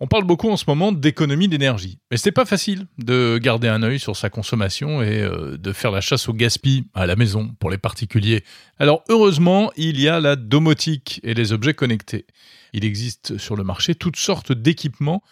[0.00, 3.82] On parle beaucoup en ce moment d'économie d'énergie, mais c'est pas facile de garder un
[3.82, 7.54] œil sur sa consommation et euh, de faire la chasse au gaspillage à la maison
[7.60, 8.42] pour les particuliers.
[8.78, 12.26] Alors heureusement, il y a la domotique et les objets connectés.
[12.72, 15.22] Il existe sur le marché toutes sortes d'équipements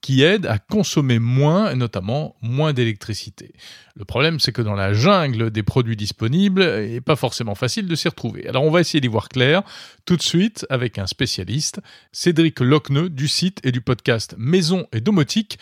[0.00, 3.52] qui aident à consommer moins, et notamment moins d'électricité.
[3.96, 7.86] Le problème, c'est que dans la jungle des produits disponibles, il n'est pas forcément facile
[7.86, 8.48] de s'y retrouver.
[8.48, 9.62] Alors on va essayer d'y voir clair
[10.06, 11.80] tout de suite avec un spécialiste,
[12.12, 15.58] Cédric Locneux du site et du podcast Maison et Domotique,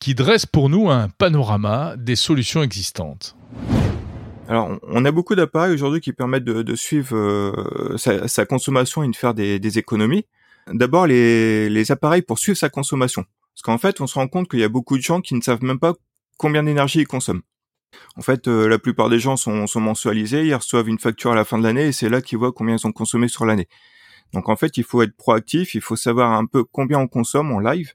[0.00, 3.34] qui dresse pour nous un panorama des solutions existantes.
[4.48, 9.16] Alors, on a beaucoup d'appareils aujourd'hui qui permettent de, suivre euh, sa, consommation et de
[9.16, 10.24] faire des, économies.
[10.72, 13.24] D'abord, les, les appareils pour suivre sa consommation.
[13.58, 15.40] Parce qu'en fait, on se rend compte qu'il y a beaucoup de gens qui ne
[15.40, 15.94] savent même pas
[16.36, 17.42] combien d'énergie ils consomment.
[18.14, 21.44] En fait, euh, la plupart des gens sont, mensualisés, ils reçoivent une facture à la
[21.44, 23.66] fin de l'année et c'est là qu'ils voient combien ils ont consommé sur l'année.
[24.32, 27.50] Donc en fait, il faut être proactif, il faut savoir un peu combien on consomme
[27.50, 27.94] en live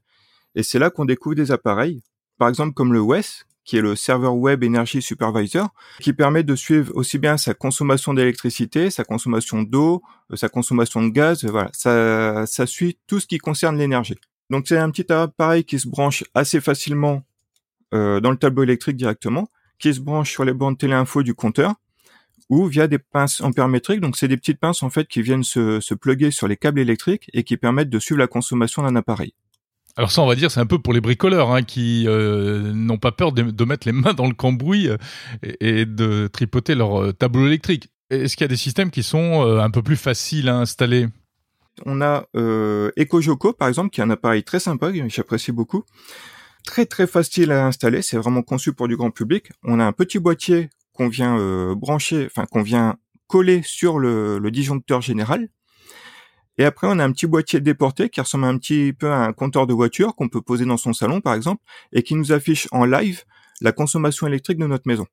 [0.55, 2.03] et c'est là qu'on découvre des appareils,
[2.37, 5.69] par exemple comme le WES, qui est le serveur web Energy Supervisor,
[6.01, 11.01] qui permet de suivre aussi bien sa consommation d'électricité, sa consommation d'eau, euh, sa consommation
[11.01, 14.17] de gaz, voilà, ça suit tout ce qui concerne l'énergie.
[14.49, 17.23] Donc c'est un petit appareil qui se branche assez facilement
[17.93, 21.75] euh, dans le tableau électrique directement, qui se branche sur les bandes téléinfo du compteur
[22.49, 24.01] ou via des pinces ampère-métriques.
[24.01, 25.95] Donc c'est des petites pinces en fait qui viennent se, se
[26.31, 29.33] sur les câbles électriques et qui permettent de suivre la consommation d'un appareil.
[29.95, 32.97] Alors ça, on va dire, c'est un peu pour les bricoleurs hein, qui euh, n'ont
[32.97, 34.97] pas peur de, mettre les mains dans le cambouis euh,
[35.59, 37.89] et, de tripoter leur tableau électrique.
[38.09, 41.07] Est-ce qu'il y a des systèmes qui sont un peu plus faciles à installer?
[41.85, 45.83] On a euh, EcoJoco par exemple, qui est un appareil très sympa, que j'apprécie beaucoup.
[46.65, 49.49] Très très facile à installer, c'est vraiment conçu pour du grand public.
[49.63, 54.39] On a un petit boîtier qu'on vient euh, brancher, enfin qu'on vient coller sur le,
[54.51, 55.49] disjoncteur général.
[56.59, 59.33] Et après, on a un petit boîtier déporté qui ressemble un petit peu à un
[59.33, 62.67] compteur de voiture qu'on peut poser dans son salon, par exemple, et qui nous affiche
[62.71, 63.23] en live
[63.61, 65.07] la consommation électrique de notre maison.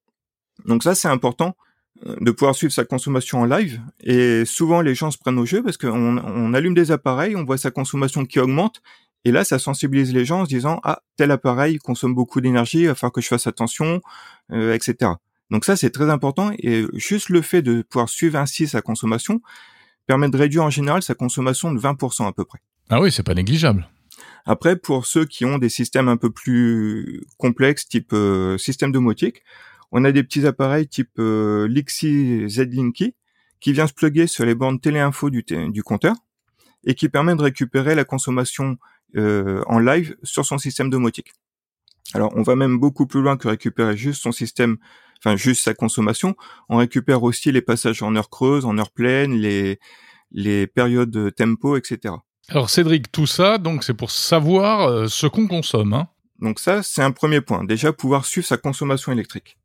[0.66, 1.56] Donc ça, c'est important
[2.04, 3.80] de pouvoir suivre sa consommation en live.
[4.02, 7.44] Et souvent, les gens se prennent au jeu parce qu'on on allume des appareils, on
[7.44, 8.80] voit sa consommation qui augmente.
[9.24, 12.80] Et là, ça sensibilise les gens en se disant, ah, tel appareil consomme beaucoup d'énergie,
[12.80, 14.00] il va falloir que je fasse attention,
[14.50, 15.12] euh, etc.
[15.50, 16.52] Donc ça, c'est très important.
[16.58, 19.42] Et juste le fait de pouvoir suivre ainsi sa consommation
[20.06, 22.60] permet de réduire en général sa consommation de 20% à peu près.
[22.88, 23.86] Ah oui, c'est pas négligeable.
[24.46, 29.42] Après, pour ceux qui ont des systèmes un peu plus complexes, type euh, système domotique,
[29.92, 33.14] on a des petits appareils type euh, Lixi Z-Linky
[33.60, 36.14] qui vient se plugger sur les bornes téléinfo du, du compteur
[36.84, 38.78] et qui permet de récupérer la consommation
[39.16, 41.32] euh, en live sur son système domotique.
[42.14, 44.78] Alors on va même beaucoup plus loin que récupérer juste son système,
[45.18, 46.36] enfin juste sa consommation.
[46.68, 49.78] On récupère aussi les passages en heure creuse, en heure pleine, les
[50.32, 52.14] les périodes tempo, etc.
[52.48, 55.92] Alors Cédric, tout ça, donc c'est pour savoir euh, ce qu'on consomme.
[55.92, 56.08] Hein
[56.40, 57.64] donc ça, c'est un premier point.
[57.64, 59.58] Déjà pouvoir suivre sa consommation électrique.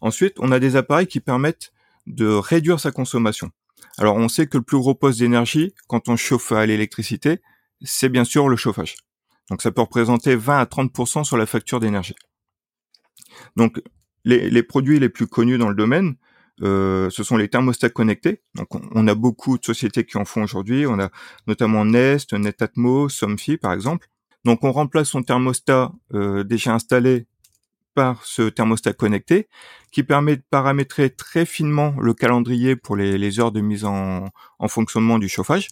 [0.00, 1.72] Ensuite, on a des appareils qui permettent
[2.06, 3.50] de réduire sa consommation.
[3.98, 7.40] Alors, on sait que le plus gros poste d'énergie, quand on chauffe à l'électricité,
[7.82, 8.96] c'est bien sûr le chauffage.
[9.50, 12.14] Donc, ça peut représenter 20 à 30% sur la facture d'énergie.
[13.56, 13.82] Donc,
[14.24, 16.14] les, produits les plus connus dans le domaine,
[16.62, 18.42] euh, ce sont les thermostats connectés.
[18.54, 20.86] Donc, on, a beaucoup de sociétés qui en font aujourd'hui.
[20.86, 21.10] On a
[21.46, 24.08] notamment Nest, Netatmo, Somfy, par exemple.
[24.44, 27.26] Donc, on remplace son thermostat euh, déjà installé
[27.94, 29.48] par ce thermostat connecté
[29.90, 34.30] qui permet de paramétrer très finement le calendrier pour les, heures de mise en,
[34.68, 35.68] fonctionnement du chauffage.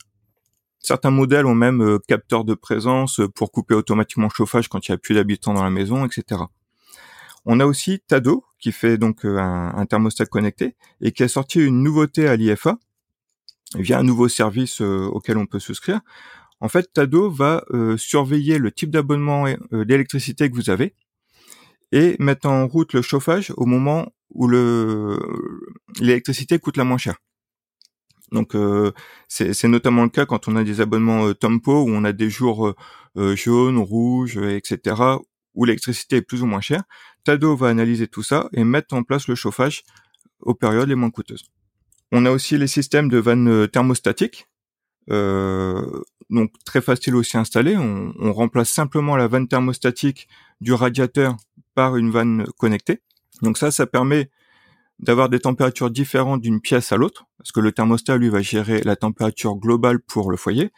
[0.80, 4.92] Certains modèles ont même euh, capteur de présence pour couper automatiquement le chauffage quand il
[4.92, 6.42] n'y a plus d'habitants dans la maison, etc.
[7.44, 11.60] On a aussi Tado qui fait donc euh, un, thermostat connecté et qui a sorti
[11.60, 12.78] une nouveauté à l'IFA
[13.74, 16.00] via un nouveau service euh, auquel on peut souscrire.
[16.60, 17.62] En fait, Tado va
[17.96, 20.92] surveiller le type d'abonnement d'électricité que vous avez
[21.92, 25.18] et mettre en route le chauffage au moment où le
[26.00, 27.16] l'électricité coûte la moins cher.
[28.32, 28.92] Donc euh,
[29.28, 32.28] c'est notamment le cas quand on a des abonnements euh, Tempo où on a des
[32.28, 32.74] jours
[33.16, 34.96] euh, jaunes, rouges, etc.
[35.54, 36.82] où l'électricité est plus ou moins chère.
[37.24, 39.82] Tado va analyser tout ça et mettre en place le chauffage
[40.40, 41.44] aux périodes les moins coûteuses.
[42.12, 44.46] On a aussi les systèmes de vannes thermostatiques,
[45.08, 47.76] donc très facile aussi à installer.
[47.76, 50.28] On, on remplace simplement la vanne thermostatique
[50.60, 51.36] du radiateur
[51.78, 53.00] une vanne connectée.
[53.42, 54.30] Donc ça, ça permet
[54.98, 58.80] d'avoir des températures différentes d'une pièce à l'autre, parce que le thermostat, lui, va gérer
[58.82, 60.72] la température globale pour le foyer.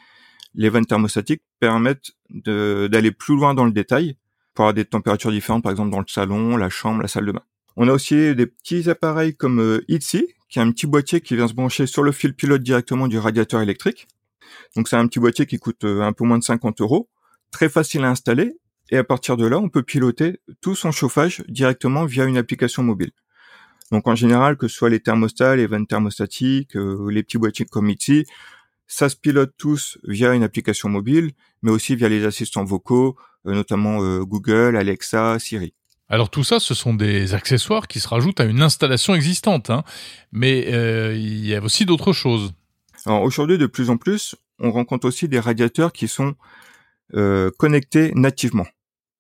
[0.55, 4.17] Les vannes thermostatiques permettent d'aller plus loin dans le détail
[4.55, 7.33] pour avoir des températures différentes, par exemple dans le salon, la chambre, la salle de
[7.33, 7.43] bain.
[7.77, 11.47] On a aussi des petits appareils comme euh, qui est un petit boîtier qui vient
[11.47, 14.09] se brancher sur le fil pilote directement du radiateur électrique.
[14.77, 17.09] Donc c'est un petit boîtier qui coûte euh, un peu moins de 50 euros
[17.53, 18.59] très facile à installer
[18.91, 22.83] et à partir de là, on peut piloter tout son chauffage directement via une application
[22.83, 23.13] mobile.
[23.91, 27.67] Donc en général, que ce soit les thermostats, les vannes thermostatiques, euh, les petits boîtiers
[27.67, 28.25] comme ici,
[28.87, 31.33] ça se pilote tous via une application mobile,
[31.63, 33.17] mais aussi via les assistants vocaux,
[33.47, 35.75] euh, notamment euh, Google, Alexa, Siri.
[36.09, 39.85] Alors tout ça, ce sont des accessoires qui se rajoutent à une installation existante, hein.
[40.33, 40.63] mais
[41.17, 42.53] il y a aussi d'autres choses.
[43.07, 46.35] Alors aujourd'hui, de plus en plus, on rencontre aussi des radiateurs qui sont
[47.59, 48.67] connectés nativement.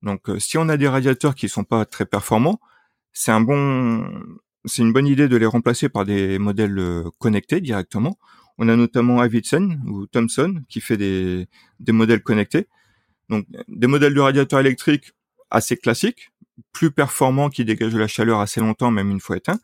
[0.02, 2.61] Donc si on a des radiateurs qui sont pas très performants,
[3.12, 4.05] c'est un bon
[4.64, 8.19] c'est une bonne idée de les remplacer par des modèles euh, connectés directement.
[8.58, 11.49] On a notamment Avidsen ou Thomson qui fait des,
[11.79, 12.69] des modèles connectés.
[13.31, 15.12] Donc des modèles de radiateurs électriques
[15.50, 16.31] assez classiques,
[16.73, 19.58] plus performants qui dégagent de la chaleur assez longtemps même une fois éteint,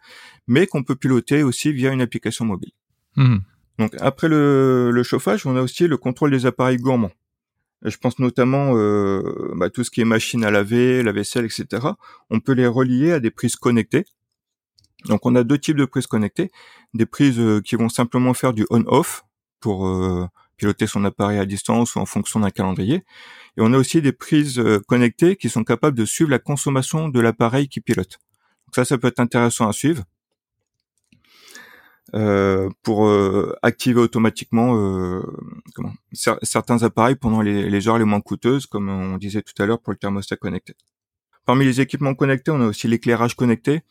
[0.46, 2.72] mais qu'on peut piloter aussi via une application mobile.
[3.16, 3.38] Mmh.
[3.78, 7.12] Donc après le, le, chauffage, on a aussi le contrôle des appareils gourmands.
[7.82, 11.88] Je pense notamment euh, bah, tout ce qui est machine à laver, la vaisselle, etc.
[12.30, 14.06] On peut les relier à des prises connectées
[15.04, 16.50] donc on a deux types de prises connectées,
[16.94, 19.24] des prises euh, qui vont simplement faire du on-off
[19.60, 20.26] pour euh,
[20.56, 23.04] piloter son appareil à distance ou en fonction d'un calendrier.
[23.56, 27.08] Et on a aussi des prises euh, connectées qui sont capables de suivre la consommation
[27.08, 28.18] de l'appareil qui pilote.
[28.66, 30.02] Donc ça, ça peut être intéressant à suivre.
[32.12, 33.10] Pour
[33.62, 35.20] activer automatiquement
[36.12, 39.92] certains appareils pendant les, heures les moins coûteuses, comme on disait tout à l'heure pour
[39.92, 40.74] le thermostat connecté.
[41.44, 43.82] Parmi les équipements connectés, on a aussi l'éclairage connecté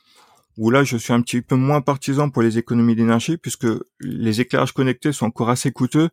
[0.58, 3.68] où là je suis un petit peu moins partisan pour les économies d'énergie puisque
[4.00, 6.10] les éclairages connectés sont encore assez coûteux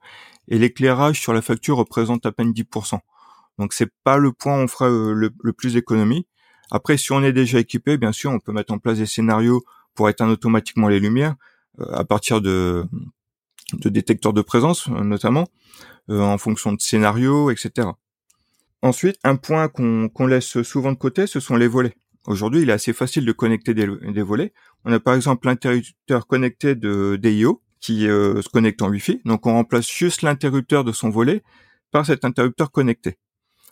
[0.49, 2.99] et l'éclairage sur la facture représente à peine 10%.
[3.59, 6.27] Donc c'est pas le point où on fera euh, le, plus d'économies.
[6.71, 9.63] Après si on est déjà équipé, bien sûr, on peut mettre en place des scénarios
[9.95, 12.85] pour éteindre automatiquement les lumières euh, à partir de,
[13.85, 15.49] détecteurs de présence euh, notamment
[16.09, 17.89] en fonction de scénarios, etc.
[18.83, 21.95] Ensuite, un point qu'on laisse souvent de côté, ce sont les volets.
[22.27, 24.53] Aujourd'hui, il est assez facile de connecter des, volets.
[24.85, 29.21] On a par exemple l'interrupteur connecté de DIO qui euh, se connecte en Wi-Fi.
[29.25, 31.43] Donc on remplace juste l'interrupteur de son volet
[31.91, 33.19] par cet interrupteur connecté.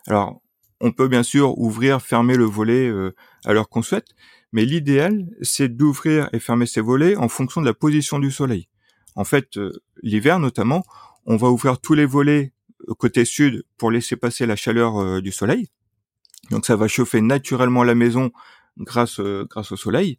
[0.06, 0.40] Alors,
[0.80, 3.14] on peut bien sûr ouvrir, fermer le volet euh,
[3.44, 4.08] à l'heure qu'on souhaite,
[4.52, 8.68] mais l'idéal, c'est d'ouvrir et fermer ces volets en fonction de la position du soleil.
[9.14, 10.84] En fait, euh, l'hiver notamment,
[11.26, 12.52] on va ouvrir tous les volets
[12.98, 15.68] côté sud pour laisser passer la chaleur du soleil.
[16.50, 18.32] Donc ça va chauffer naturellement la maison
[18.78, 20.18] grâce euh, grâce au soleil.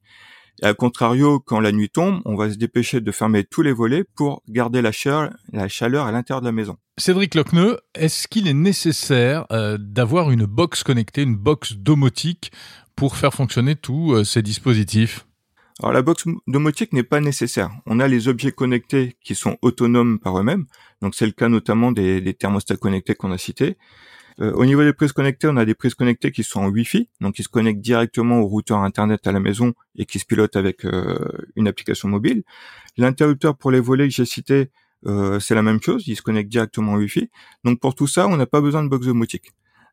[0.64, 3.74] Et à contrario, quand la nuit tombe, on va se dépêcher de fermer tous les
[3.74, 6.78] volets pour garder la chaleur, la chaleur à l'intérieur de la maison.
[6.98, 12.52] Cédric Locneux, est-ce qu'il est nécessaire euh, d'avoir une box connectée, une box domotique
[12.96, 15.26] pour faire fonctionner tous euh, ces dispositifs?
[15.80, 17.72] Alors la box domotique n'est pas nécessaire.
[17.88, 20.66] On a les objets connectés qui sont autonomes par eux-mêmes.
[21.02, 23.78] Donc c'est le cas notamment des, des thermostats connectés qu'on a cités.
[24.42, 27.10] Euh, au niveau des prises connectées, on a des prises connectées qui sont en Wi-Fi,
[27.20, 30.56] donc qui se connectent directement au routeur Internet à la maison et qui se pilotent
[30.56, 31.18] avec euh,
[31.56, 32.44] une application mobile.
[32.98, 34.72] L'interrupteur pour les volets que j'ai cité,
[35.06, 37.30] euh, c'est la même chose, il se connecte directement au Wi-Fi.
[37.64, 39.52] Donc pour tout ça, on n'a pas besoin de box domotique.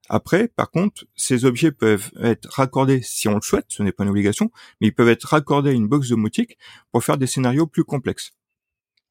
[0.08, 4.04] Après, par contre, ces objets peuvent être raccordés si on le souhaite, ce n'est pas
[4.04, 6.56] une obligation, mais ils peuvent être raccordés à une box domotique
[6.90, 8.32] pour faire des scénarios plus complexes.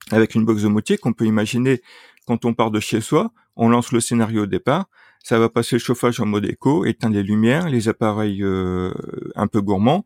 [0.09, 1.81] Avec une box domotique, on peut imaginer
[2.25, 4.87] quand on part de chez soi, on lance le scénario au départ,
[5.23, 8.93] ça va passer le chauffage en mode éco, éteindre les lumières, les appareils euh,
[9.35, 10.05] un peu gourmands,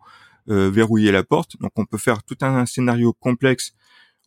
[0.49, 1.57] euh, verrouiller la porte.
[1.59, 3.73] Donc on peut faire tout un, scénario complexe,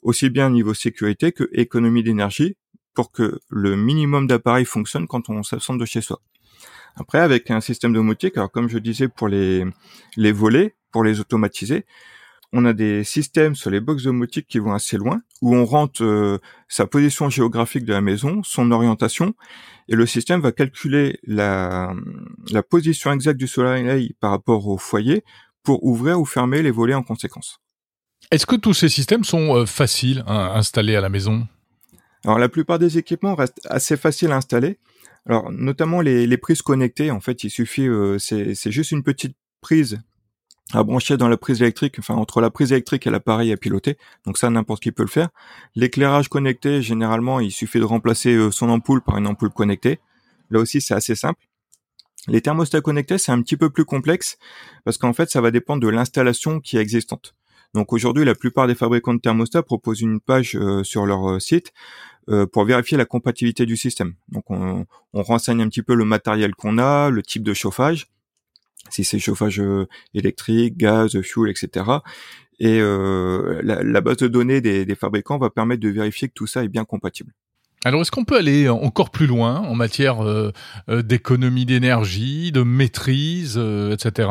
[0.02, 2.57] aussi bien au niveau sécurité que économie d'énergie,
[2.95, 6.21] pour que le minimum d'appareils fonctionne quand on s'absente de chez soi.
[6.95, 9.64] Après, avec un système domotique, alors comme je disais pour les,
[10.16, 11.87] les volets, pour les automatiser,
[12.52, 16.03] on a des systèmes sur les box domotiques qui vont assez loin, où on rentre
[16.03, 19.35] euh, sa position géographique de la maison, son orientation,
[19.91, 21.93] et le système va calculer la,
[22.51, 25.23] la position exacte du soleil par rapport au foyer
[25.63, 27.61] pour ouvrir ou fermer les volets en conséquence.
[28.31, 31.47] Est-ce que tous ces systèmes sont euh, faciles à installer à la maison?
[32.25, 34.79] Alors la plupart des équipements restent assez faciles à installer.
[35.27, 39.37] Alors notamment les, les prises connectées, en fait, il suffit, euh, c'est juste une petite
[39.61, 40.01] prise
[40.73, 43.99] à brancher dans la prise électrique, enfin entre la prise électrique et l'appareil à piloter.
[44.25, 45.28] Donc ça, n'importe qui peut le faire.
[45.75, 50.00] L'éclairage connecté, généralement, il suffit de remplacer euh, son ampoule par une ampoule connectée.
[50.50, 51.47] Là aussi, c'est assez simple.
[52.28, 54.38] Les thermostats connectés, c'est un petit peu plus complexe
[54.85, 57.35] parce qu'en fait, ça va dépendre de l'installation qui est existante.
[57.75, 61.38] Donc aujourd'hui, la plupart des fabricants de thermostats proposent une page euh, sur leur euh,
[61.38, 61.73] site
[62.52, 64.14] pour vérifier la compatibilité du système.
[64.30, 68.06] Donc on, on renseigne un petit peu le matériel qu'on a, le type de chauffage,
[68.91, 71.85] si c'est chauffage euh, électrique, gaz, fuel, etc.
[72.61, 76.64] Et euh, la, base de données des, fabricants va permettre de vérifier que tout ça
[76.64, 77.33] est bien compatible.
[77.85, 80.53] Alors, est-ce qu'on peut aller encore plus loin en matière euh,
[80.88, 84.29] d'économie d'énergie, de maîtrise, euh, etc.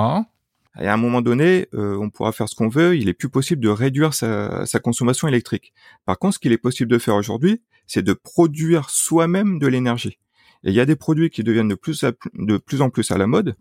[0.79, 2.97] Et à un moment donné, on pourra faire ce qu'on veut.
[2.97, 5.71] Il est plus possible de réduire sa, sa consommation électrique.
[6.05, 10.17] Par contre, ce qu'il est possible de faire aujourd'hui, c'est de produire soi-même de l'énergie.
[10.63, 13.19] Et il y a des produits qui deviennent de plus, de plus en plus à
[13.19, 13.55] la mode.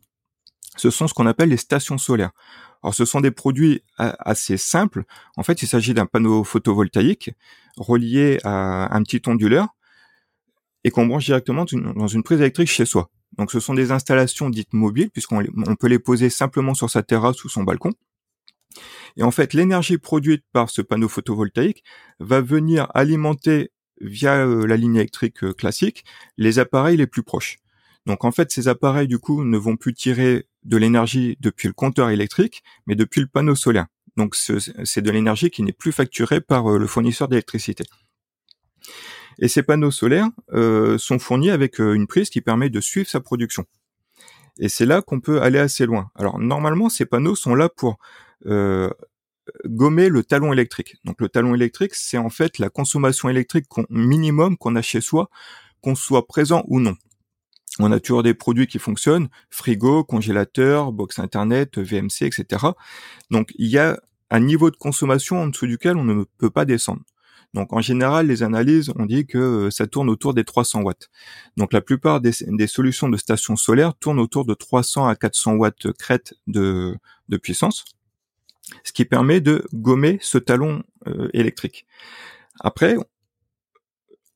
[0.77, 2.33] Ce sont ce qu'on appelle les stations solaires.
[2.83, 5.05] Alors, ce sont des produits assez simples.
[5.37, 7.31] En fait, il s'agit d'un panneau photovoltaïque
[7.77, 9.69] relié à un petit onduleur
[10.85, 13.11] et qu'on branche directement dans une prise électrique chez soi.
[13.39, 15.43] Donc ce sont des installations dites mobiles puisqu'on
[15.79, 17.93] peut les poser simplement sur sa terrasse ou son balcon.
[19.17, 21.85] Et en fait, l'énergie produite par ce panneau photovoltaïque
[22.19, 26.05] va venir alimenter via euh, la ligne électrique euh, classique
[26.37, 27.59] les appareils les plus proches.
[28.07, 31.75] Donc en fait, ces appareils du coup ne vont plus tirer de l'énergie depuis le
[31.75, 33.87] compteur électrique, mais depuis le panneau solaire.
[34.17, 37.85] Donc c'est de l'énergie qui n'est plus facturée par euh, le fournisseur d'électricité.
[39.39, 43.09] Et ces panneaux solaires euh, sont fournis avec euh, une prise qui permet de suivre
[43.09, 43.65] sa production.
[44.59, 46.11] Et c'est là qu'on peut aller assez loin.
[46.15, 47.99] Alors normalement, ces panneaux sont là pour
[49.65, 50.97] gommer le talon électrique.
[51.05, 55.31] Donc le talon électrique, c'est en fait la consommation électrique minimum qu'on a chez soi,
[55.81, 56.97] qu'on soit présent ou non.
[57.85, 62.67] On a toujours des produits qui fonctionnent, frigo, congélateur, box internet, VMC, etc.
[63.33, 66.65] Donc il y a un niveau de consommation en dessous duquel on ne peut pas
[66.65, 67.03] descendre.
[67.55, 71.11] Donc en général, les analyses ont dit que euh, ça tourne autour des 300 watts.
[71.57, 72.33] Donc la plupart des,
[72.69, 76.97] solutions de stations solaires tournent autour de 300 à 400 watts crête de,
[77.43, 77.85] puissance,
[78.85, 81.85] ce qui permet de gommer ce talon euh, électrique.
[82.61, 82.97] Après,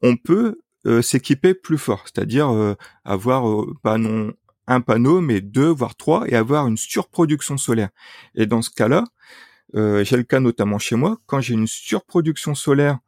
[0.03, 0.59] on peut
[1.03, 4.33] s'équiper plus fort, c'est-à-dire avoir pas non
[4.69, 7.91] un panneau, mais deux, voire trois, et avoir une surproduction solaire.
[8.35, 9.05] Et dans ce cas-là,
[9.75, 12.99] j'ai le cas notamment chez moi, quand j'ai une surproduction solaire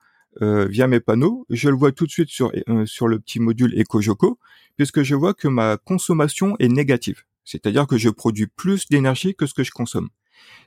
[0.40, 3.40] euh, via mes panneaux, je le vois tout de suite sur, euh, sur le petit
[3.40, 4.38] module EcoJoco,
[4.76, 7.22] puisque je vois que ma consommation est négative.
[7.44, 10.10] C'est-à-dire que je produis plus d'énergie que ce que je consomme.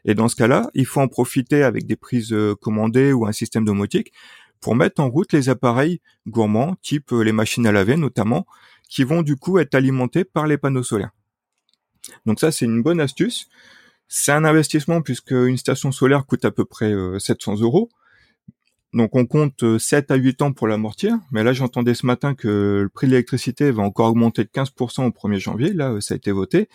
[0.03, 3.31] Et dans ce cas-là, il faut en profiter avec des prises euh, commandées ou un
[3.31, 4.11] système domotique
[4.61, 8.45] pour mettre en route les appareils gourmands, type les machines à laver notamment,
[8.89, 11.11] qui vont du coup être alimentés par les panneaux solaires.
[12.25, 13.47] Donc ça, c'est une bonne astuce.
[14.07, 17.89] C'est un investissement puisque une station solaire coûte à peu près 700 euros.
[18.93, 22.35] Donc on compte 7 euh, à 8 ans pour l'amortir, mais là j'entendais ce matin
[22.35, 26.01] que le prix de l'électricité va encore augmenter de 15% au 1er janvier, là euh,
[26.01, 26.67] ça a été voté.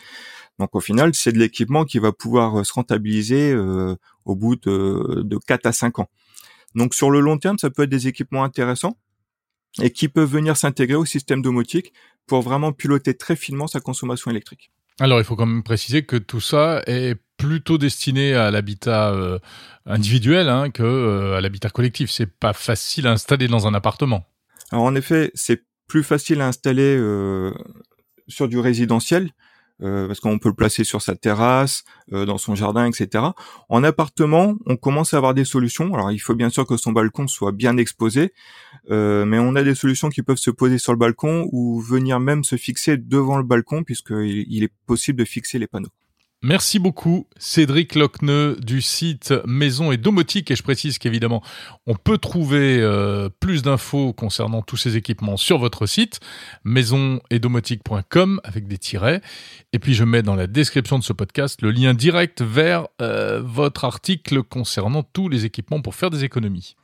[0.59, 3.55] Donc au final, c'est de l'équipement qui va pouvoir euh, se rentabiliser
[4.25, 6.09] au bout de 4 à 5 ans.
[6.77, 8.97] Donc sur le long terme, ça peut être des équipements intéressants
[9.83, 11.93] et qui peuvent venir s'intégrer au système domotique
[12.27, 14.71] pour vraiment piloter très finement sa consommation électrique.
[14.99, 19.39] Alors, il faut quand même préciser que tout ça est plutôt destiné à l'habitat euh,
[19.85, 22.11] individuel hein, que euh, à l'habitat collectif.
[22.11, 24.25] C'est pas facile à installer dans un appartement.
[24.73, 27.53] Alors en effet, c'est plus facile à installer euh,
[28.27, 29.31] sur du résidentiel
[29.83, 33.25] euh, parce qu'on peut le placer sur sa terrasse, euh, dans son jardin, etc.
[33.69, 35.95] En appartement, on commence à avoir des solutions.
[35.95, 38.33] Alors il faut bien sûr que son balcon soit bien exposé,
[38.91, 42.21] euh, mais on a des solutions qui peuvent se poser sur le balcon ou venir
[42.21, 45.93] même se fixer devant le balcon puisqu'il il est possible de fixer les panneaux.
[46.43, 51.43] Merci beaucoup Cédric Locneux du site Maison et Domotique et je précise qu'évidemment
[51.87, 56.21] on peut trouver euh, plus d'infos concernant tous ces équipements sur votre site
[56.65, 59.23] maisonetdomotique.com avec des tirets
[59.73, 63.41] et puis je mets dans la description de ce podcast le lien direct vers euh,
[63.43, 66.77] votre article concernant tous les équipements pour faire des économies.